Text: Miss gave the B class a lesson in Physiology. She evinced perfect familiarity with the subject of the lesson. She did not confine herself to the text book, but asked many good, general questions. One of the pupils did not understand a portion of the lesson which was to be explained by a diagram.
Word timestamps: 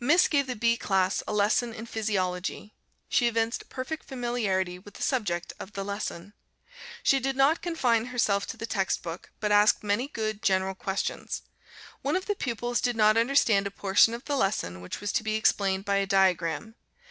Miss 0.00 0.28
gave 0.28 0.46
the 0.46 0.56
B 0.56 0.78
class 0.78 1.22
a 1.28 1.32
lesson 1.34 1.74
in 1.74 1.84
Physiology. 1.84 2.72
She 3.10 3.26
evinced 3.26 3.68
perfect 3.68 4.08
familiarity 4.08 4.78
with 4.78 4.94
the 4.94 5.02
subject 5.02 5.52
of 5.60 5.74
the 5.74 5.84
lesson. 5.84 6.32
She 7.02 7.20
did 7.20 7.36
not 7.36 7.60
confine 7.60 8.06
herself 8.06 8.46
to 8.46 8.56
the 8.56 8.64
text 8.64 9.02
book, 9.02 9.30
but 9.40 9.52
asked 9.52 9.84
many 9.84 10.08
good, 10.08 10.40
general 10.40 10.74
questions. 10.74 11.42
One 12.00 12.16
of 12.16 12.24
the 12.24 12.34
pupils 12.34 12.80
did 12.80 12.96
not 12.96 13.18
understand 13.18 13.66
a 13.66 13.70
portion 13.70 14.14
of 14.14 14.24
the 14.24 14.38
lesson 14.38 14.80
which 14.80 15.02
was 15.02 15.12
to 15.12 15.22
be 15.22 15.34
explained 15.36 15.84
by 15.84 15.96
a 15.96 16.06
diagram. 16.06 16.76